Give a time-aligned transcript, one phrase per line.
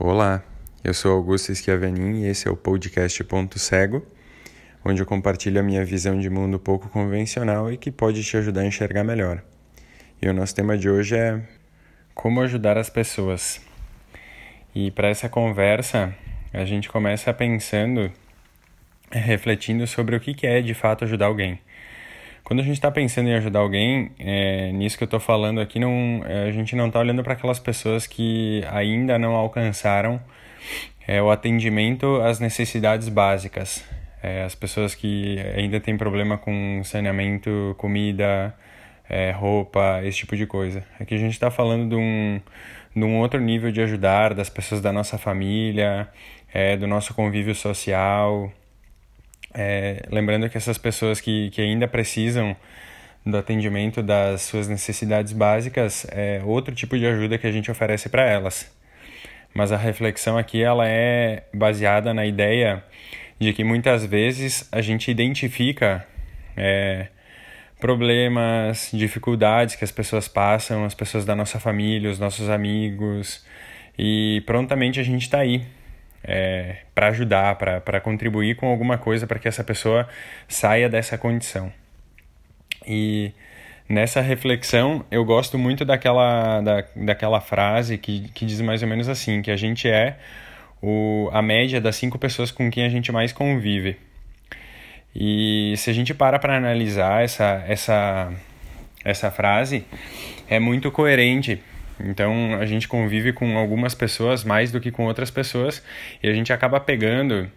[0.00, 0.44] Olá,
[0.84, 4.06] eu sou Augusto Schiavenin e esse é o podcast Ponto Cego,
[4.84, 8.60] onde eu compartilho a minha visão de mundo pouco convencional e que pode te ajudar
[8.60, 9.42] a enxergar melhor.
[10.22, 11.42] E o nosso tema de hoje é
[12.14, 13.60] como ajudar as pessoas.
[14.72, 16.14] E para essa conversa,
[16.52, 18.12] a gente começa pensando,
[19.10, 21.58] refletindo sobre o que é de fato ajudar alguém.
[22.48, 25.78] Quando a gente está pensando em ajudar alguém, é, nisso que eu estou falando aqui,
[25.78, 30.18] não, é, a gente não está olhando para aquelas pessoas que ainda não alcançaram
[31.06, 33.84] é, o atendimento às necessidades básicas.
[34.22, 38.54] É, as pessoas que ainda têm problema com saneamento, comida,
[39.10, 40.82] é, roupa, esse tipo de coisa.
[40.98, 42.40] Aqui a gente está falando de um,
[42.96, 46.08] de um outro nível de ajudar, das pessoas da nossa família,
[46.50, 48.50] é, do nosso convívio social,
[49.54, 52.56] é, lembrando que essas pessoas que, que ainda precisam
[53.24, 58.08] do atendimento das suas necessidades básicas é outro tipo de ajuda que a gente oferece
[58.08, 58.70] para elas.
[59.54, 62.82] Mas a reflexão aqui ela é baseada na ideia
[63.38, 66.06] de que muitas vezes a gente identifica
[66.56, 67.08] é,
[67.80, 73.44] problemas, dificuldades que as pessoas passam, as pessoas da nossa família, os nossos amigos,
[73.98, 75.64] e prontamente a gente está aí
[76.28, 80.06] é, para ajudar, para contribuir com alguma coisa para que essa pessoa
[80.46, 81.72] saia dessa condição.
[82.86, 83.32] E
[83.88, 89.08] nessa reflexão eu gosto muito daquela, da, daquela frase que, que diz mais ou menos
[89.08, 90.18] assim, que a gente é
[90.82, 93.96] o, a média das cinco pessoas com quem a gente mais convive.
[95.16, 98.30] E se a gente para para analisar essa, essa,
[99.02, 99.84] essa frase,
[100.46, 101.58] é muito coerente
[102.00, 105.82] então a gente convive com algumas pessoas mais do que com outras pessoas
[106.22, 107.50] e a gente acaba pegando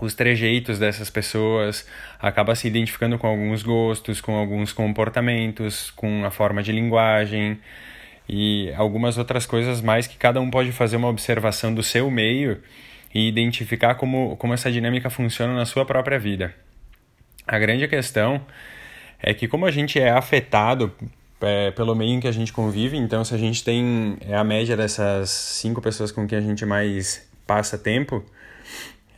[0.00, 1.86] os trejeitos dessas pessoas,
[2.20, 7.58] acaba se identificando com alguns gostos, com alguns comportamentos, com a forma de linguagem
[8.28, 12.62] e algumas outras coisas mais que cada um pode fazer uma observação do seu meio
[13.14, 16.54] e identificar como, como essa dinâmica funciona na sua própria vida.
[17.46, 18.44] A grande questão
[19.20, 20.94] é que como a gente é afetado
[21.40, 22.96] é, pelo meio em que a gente convive.
[22.96, 26.64] Então, se a gente tem é a média dessas cinco pessoas com quem a gente
[26.66, 28.24] mais passa tempo,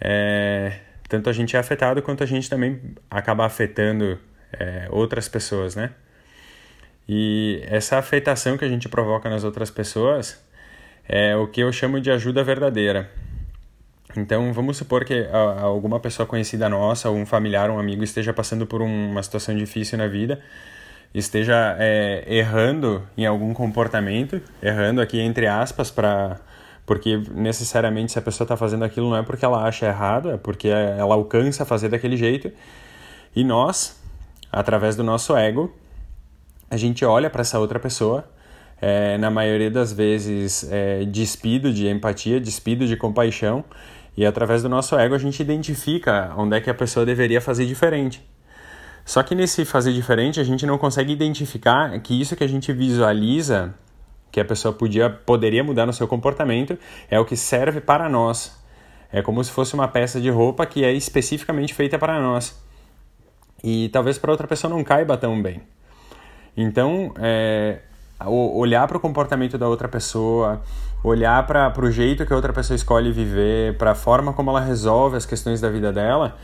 [0.00, 0.78] é,
[1.08, 2.80] tanto a gente é afetado quanto a gente também
[3.10, 4.18] acaba afetando
[4.52, 5.90] é, outras pessoas, né?
[7.08, 10.40] E essa afetação que a gente provoca nas outras pessoas
[11.08, 13.10] é o que eu chamo de ajuda verdadeira.
[14.16, 18.66] Então, vamos supor que alguma pessoa conhecida nossa, ou um familiar, um amigo, esteja passando
[18.66, 20.40] por uma situação difícil na vida
[21.14, 26.38] esteja é, errando em algum comportamento, errando aqui entre aspas, para
[26.86, 30.36] porque necessariamente se a pessoa está fazendo aquilo não é porque ela acha errado, é
[30.36, 32.50] porque ela alcança fazer daquele jeito.
[33.34, 34.02] E nós,
[34.50, 35.72] através do nosso ego,
[36.68, 38.28] a gente olha para essa outra pessoa,
[38.80, 43.64] é, na maioria das vezes é, despido de empatia, despido de compaixão,
[44.16, 47.66] e através do nosso ego a gente identifica onde é que a pessoa deveria fazer
[47.66, 48.20] diferente.
[49.10, 52.72] Só que nesse fazer diferente, a gente não consegue identificar que isso que a gente
[52.72, 53.74] visualiza,
[54.30, 56.78] que a pessoa podia, poderia mudar no seu comportamento,
[57.10, 58.56] é o que serve para nós.
[59.12, 62.56] É como se fosse uma peça de roupa que é especificamente feita para nós.
[63.64, 65.60] E talvez para outra pessoa não caiba tão bem.
[66.56, 67.80] Então, é,
[68.24, 70.62] olhar para o comportamento da outra pessoa,
[71.02, 74.60] olhar para o jeito que a outra pessoa escolhe viver, para a forma como ela
[74.60, 76.36] resolve as questões da vida dela,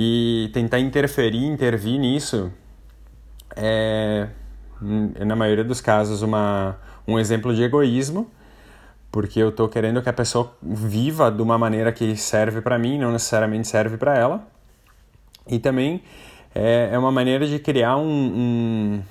[0.00, 2.52] e tentar interferir, intervir nisso
[3.56, 4.28] é,
[4.80, 8.30] na maioria dos casos, uma, um exemplo de egoísmo,
[9.10, 12.96] porque eu estou querendo que a pessoa viva de uma maneira que serve para mim,
[12.96, 14.46] não necessariamente serve para ela.
[15.48, 16.04] E também
[16.54, 19.02] é, é uma maneira de criar um, um,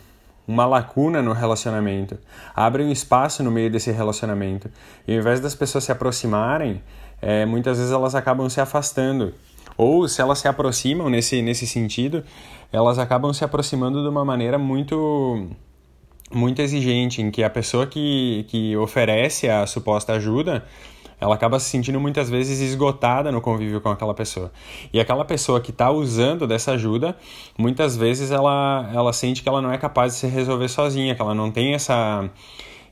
[0.48, 2.18] uma lacuna no relacionamento.
[2.56, 4.72] Abre um espaço no meio desse relacionamento.
[5.06, 6.81] E ao invés das pessoas se aproximarem,
[7.22, 9.34] é, muitas vezes elas acabam se afastando.
[9.77, 12.23] Ou se elas se aproximam nesse, nesse sentido,
[12.71, 15.47] elas acabam se aproximando de uma maneira muito
[16.29, 20.65] muito exigente, em que a pessoa que, que oferece a suposta ajuda,
[21.19, 24.51] ela acaba se sentindo muitas vezes esgotada no convívio com aquela pessoa.
[24.94, 27.15] E aquela pessoa que está usando dessa ajuda,
[27.57, 31.21] muitas vezes ela, ela sente que ela não é capaz de se resolver sozinha, que
[31.21, 32.30] ela não tem essa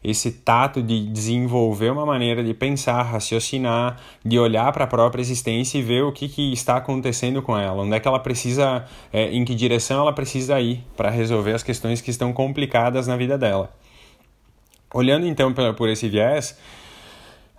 [0.05, 5.79] esse tato de desenvolver uma maneira de pensar, raciocinar, de olhar para a própria existência
[5.79, 9.31] e ver o que, que está acontecendo com ela, onde é que ela precisa, é,
[9.31, 13.35] em que direção ela precisa ir para resolver as questões que estão complicadas na vida
[13.35, 13.73] dela.
[14.93, 16.55] Olhando então por esse viés,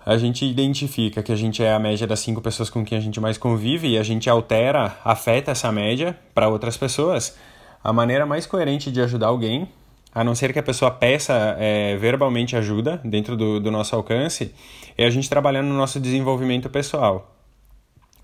[0.04, 3.00] a gente identifica que a gente é a média das cinco pessoas com quem a
[3.00, 7.37] gente mais convive e a gente altera, afeta essa média para outras pessoas.
[7.82, 9.69] A maneira mais coerente de ajudar alguém
[10.17, 14.51] a não ser que a pessoa peça é, verbalmente ajuda dentro do, do nosso alcance,
[14.97, 17.37] é a gente trabalhando no nosso desenvolvimento pessoal.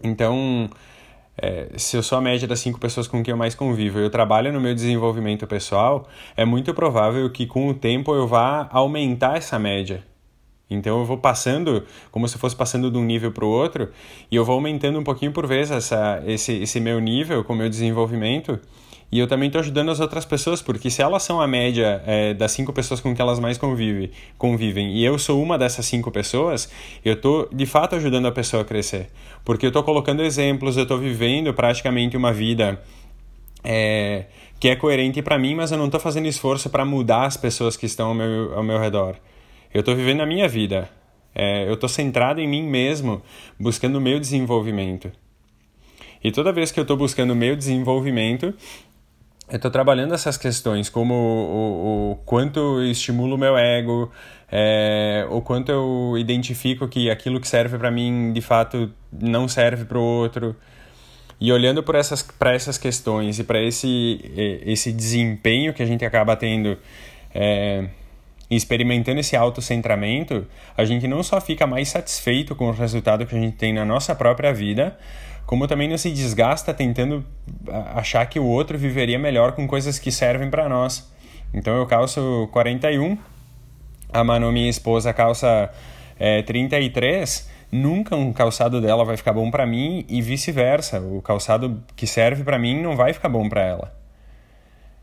[0.03, 0.71] Então,
[1.37, 4.05] é, se eu sou a média das cinco pessoas com quem eu mais convivo e
[4.05, 8.71] eu trabalho no meu desenvolvimento pessoal, é muito provável que com o tempo eu vá
[8.73, 10.03] aumentar essa média.
[10.71, 13.91] Então eu vou passando, como se fosse passando de um nível para o outro,
[14.31, 17.56] e eu vou aumentando um pouquinho por vez essa, esse, esse meu nível com o
[17.56, 18.59] meu desenvolvimento.
[19.12, 22.32] E eu também estou ajudando as outras pessoas, porque se elas são a média é,
[22.32, 26.11] das cinco pessoas com que elas mais convive, convivem, e eu sou uma dessas cinco
[26.11, 26.73] pessoas,
[27.05, 29.11] eu estou de fato ajudando a pessoa a crescer.
[29.44, 32.82] Porque eu estou colocando exemplos, eu estou vivendo praticamente uma vida
[33.62, 34.25] é,
[34.59, 37.76] que é coerente para mim, mas eu não estou fazendo esforço para mudar as pessoas
[37.76, 39.17] que estão ao meu, ao meu redor.
[39.75, 40.88] Eu estou vivendo a minha vida.
[41.35, 43.20] É, eu estou centrado em mim mesmo,
[43.61, 45.12] buscando o meu desenvolvimento.
[46.25, 48.55] E toda vez que eu estou buscando o meu desenvolvimento,
[49.52, 54.10] eu estou trabalhando essas questões, como o, o, o quanto estimulo o meu ego,
[54.50, 59.84] é, o quanto eu identifico que aquilo que serve para mim, de fato, não serve
[59.84, 60.56] para o outro.
[61.38, 64.25] E olhando para essas, essas questões e para esse,
[64.64, 66.78] esse desempenho que a gente acaba tendo
[67.34, 67.88] é,
[68.50, 73.38] experimentando esse autocentramento, a gente não só fica mais satisfeito com o resultado que a
[73.38, 74.96] gente tem na nossa própria vida,
[75.52, 77.22] como também não se desgasta tentando
[77.94, 81.12] achar que o outro viveria melhor com coisas que servem para nós.
[81.52, 83.19] Então eu calço 41,
[84.10, 85.70] a Manu, minha esposa, calça
[86.19, 91.02] é, 33, nunca um calçado dela vai ficar bom para mim e vice-versa.
[91.02, 93.94] O calçado que serve para mim não vai ficar bom para ela.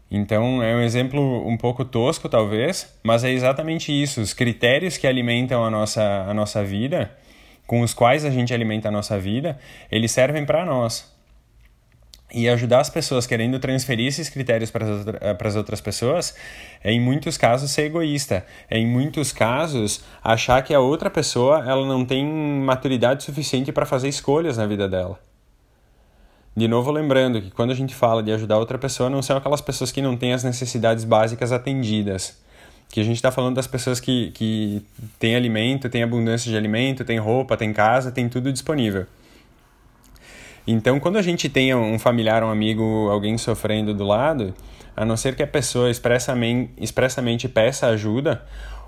[0.10, 4.20] Então é um exemplo um pouco tosco, talvez, mas é exatamente isso.
[4.20, 7.12] Os critérios que alimentam a nossa, a nossa vida,
[7.70, 9.56] com os quais a gente alimenta a nossa vida,
[9.92, 11.08] eles servem para nós.
[12.34, 16.36] E ajudar as pessoas querendo transferir esses critérios para as outras pessoas
[16.84, 18.44] é, em muitos casos, ser egoísta.
[18.72, 23.86] É, em muitos casos, achar que a outra pessoa ela não tem maturidade suficiente para
[23.86, 25.20] fazer escolhas na vida dela.
[26.58, 29.62] De novo, lembrando que quando a gente fala de ajudar outra pessoa, não são aquelas
[29.62, 32.36] pessoas que não têm as necessidades básicas atendidas.
[32.90, 34.84] Que a gente está falando das pessoas que, que
[35.20, 39.06] têm alimento, têm abundância de alimento, têm roupa, têm casa, têm tudo disponível.
[40.66, 44.54] Então, quando a gente tem um familiar, um amigo, alguém sofrendo do lado,
[44.96, 48.44] a não ser que a pessoa expressamente, expressamente peça ajuda,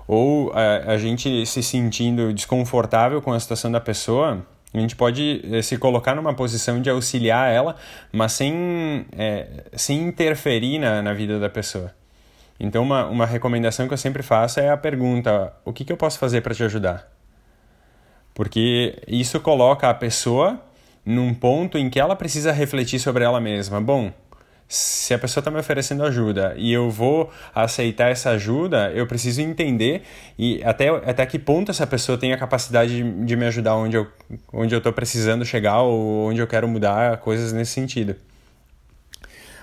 [0.06, 4.44] ou a, a gente se sentindo desconfortável com a situação da pessoa,
[4.74, 7.76] a gente pode eh, se colocar numa posição de auxiliar ela,
[8.10, 11.92] mas sem, é, sem interferir na, na vida da pessoa.
[12.58, 15.96] Então, uma, uma recomendação que eu sempre faço é a pergunta: o que, que eu
[15.96, 17.10] posso fazer para te ajudar?
[18.34, 20.60] Porque isso coloca a pessoa
[21.04, 23.80] num ponto em que ela precisa refletir sobre ela mesma.
[23.80, 24.12] Bom,
[24.72, 29.42] se a pessoa está me oferecendo ajuda e eu vou aceitar essa ajuda, eu preciso
[29.42, 30.02] entender
[30.38, 33.96] e até, até que ponto essa pessoa tem a capacidade de, de me ajudar onde
[33.96, 34.06] eu
[34.50, 38.16] onde eu estou precisando chegar ou onde eu quero mudar coisas nesse sentido.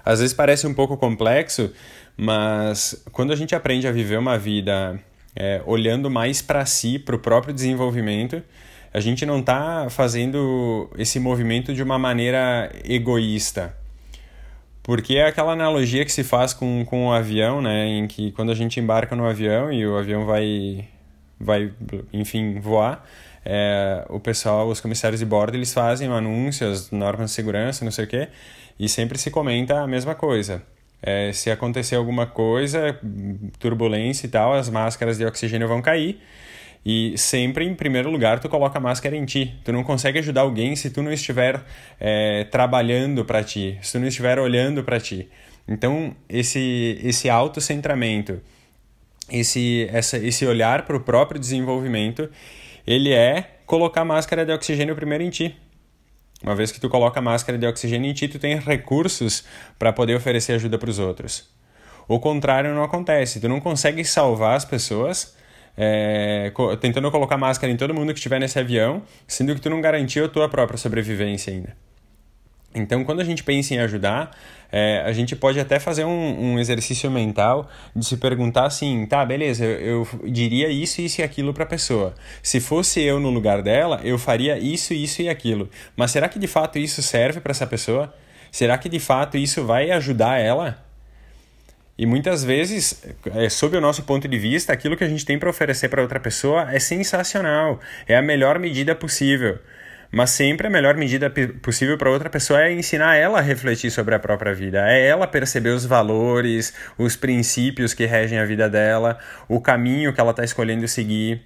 [0.06, 1.72] Às vezes parece um pouco complexo,
[2.20, 5.00] mas quando a gente aprende a viver uma vida
[5.36, 8.44] é, olhando mais para si, para o próprio desenvolvimento,
[8.94, 13.76] a gente não está fazendo esse movimento de uma maneira egoísta
[14.90, 17.86] porque é aquela analogia que se faz com, com o avião, né?
[17.86, 20.88] Em que quando a gente embarca no avião e o avião vai,
[21.40, 21.72] vai
[22.12, 23.08] enfim, voar,
[23.46, 28.06] é, o pessoal, os comissários de bordo, eles fazem anúncios, normas de segurança, não sei
[28.06, 28.30] o quê,
[28.80, 30.64] e sempre se comenta a mesma coisa.
[31.02, 33.00] É, se acontecer alguma coisa,
[33.58, 36.20] turbulência e tal, as máscaras de oxigênio vão cair
[36.86, 39.54] e sempre, em primeiro lugar, tu coloca a máscara em ti.
[39.64, 41.62] Tu não consegue ajudar alguém se tu não estiver
[42.00, 45.28] é, trabalhando para ti, se tu não estiver olhando para ti.
[45.68, 48.42] Então, esse, esse autocentramento,
[49.30, 52.30] esse, essa, esse olhar para o próprio desenvolvimento,
[52.88, 55.56] ele é colocar a máscara de oxigênio primeiro em ti.
[56.44, 59.44] Uma vez que tu coloca a máscara de oxigênio em ti, tu tem recursos
[59.78, 61.50] para poder oferecer ajuda para os outros.
[62.08, 63.40] O contrário não acontece.
[63.40, 65.36] Tu não consegue salvar as pessoas
[65.78, 69.80] é, tentando colocar máscara em todo mundo que estiver nesse avião, sendo que tu não
[69.80, 71.76] garantiu a tua própria sobrevivência ainda.
[72.74, 74.32] Então, quando a gente pensa em ajudar,
[74.72, 79.26] é, a gente pode até fazer um, um, exercício mental de se perguntar assim: tá,
[79.26, 82.14] beleza, eu, eu diria isso, isso e aquilo para a pessoa.
[82.44, 85.68] Se fosse eu no lugar dela, eu faria isso, isso e aquilo.
[85.96, 88.14] Mas será que de fato isso serve para essa pessoa?
[88.52, 90.78] Será que de fato isso vai ajudar ela?
[91.98, 93.04] E muitas vezes,
[93.36, 96.02] é, sob o nosso ponto de vista, aquilo que a gente tem para oferecer para
[96.02, 99.60] outra pessoa é sensacional, é a melhor medida possível.
[100.12, 104.16] Mas sempre a melhor medida possível para outra pessoa é ensinar ela a refletir sobre
[104.16, 109.20] a própria vida, é ela perceber os valores, os princípios que regem a vida dela,
[109.48, 111.42] o caminho que ela está escolhendo seguir.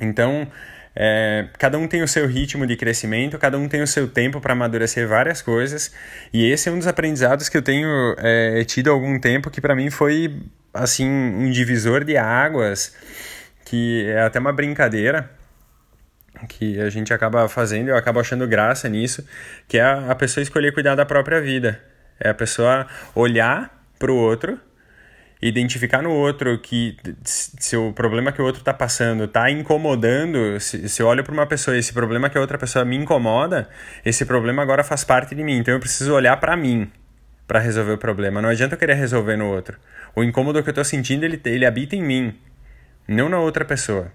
[0.00, 0.48] Então,
[0.96, 4.40] é, cada um tem o seu ritmo de crescimento, cada um tem o seu tempo
[4.40, 5.92] para amadurecer várias coisas,
[6.32, 9.60] e esse é um dos aprendizados que eu tenho é, tido há algum tempo que
[9.60, 10.42] para mim foi
[10.72, 12.96] assim um divisor de águas,
[13.64, 15.30] que é até uma brincadeira
[16.48, 19.26] que a gente acaba fazendo, eu acabo achando graça nisso,
[19.68, 21.80] que é a pessoa escolher cuidar da própria vida.
[22.18, 24.58] É a pessoa olhar para o outro,
[25.40, 30.88] identificar no outro que se o problema que o outro está passando está incomodando, se,
[30.88, 33.68] se eu olho para uma pessoa e esse problema que a outra pessoa me incomoda,
[34.04, 36.90] esse problema agora faz parte de mim, então eu preciso olhar para mim
[37.46, 38.40] para resolver o problema.
[38.40, 39.78] Não adianta eu querer resolver no outro.
[40.16, 42.34] O incômodo que eu estou sentindo, ele, ele habita em mim,
[43.06, 44.10] não na outra pessoa.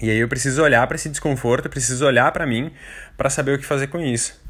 [0.00, 2.72] E aí eu preciso olhar para esse desconforto, preciso olhar para mim
[3.16, 4.40] para saber o que fazer com isso.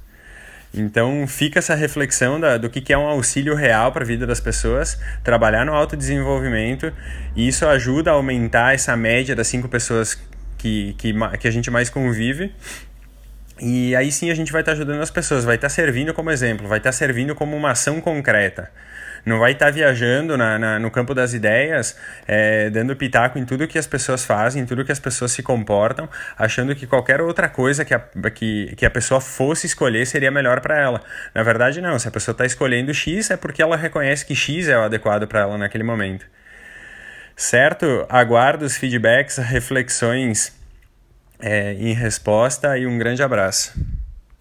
[0.72, 4.24] Então fica essa reflexão da, do que, que é um auxílio real para a vida
[4.24, 6.92] das pessoas, trabalhar no autodesenvolvimento,
[7.34, 10.16] e isso ajuda a aumentar essa média das cinco pessoas
[10.56, 12.54] que, que, que a gente mais convive.
[13.60, 16.14] E aí sim a gente vai estar tá ajudando as pessoas, vai estar tá servindo
[16.14, 18.70] como exemplo, vai estar tá servindo como uma ação concreta
[19.24, 21.96] não vai estar tá viajando na, na, no campo das ideias,
[22.26, 25.42] é, dando pitaco em tudo que as pessoas fazem, em tudo que as pessoas se
[25.42, 26.08] comportam,
[26.38, 28.00] achando que qualquer outra coisa que a,
[28.34, 31.02] que, que a pessoa fosse escolher seria melhor para ela.
[31.34, 31.98] Na verdade, não.
[31.98, 35.26] Se a pessoa está escolhendo X, é porque ela reconhece que X é o adequado
[35.26, 36.26] para ela naquele momento.
[37.36, 38.06] Certo?
[38.08, 40.52] Aguardo os feedbacks, reflexões
[41.38, 43.72] é, em resposta e um grande abraço.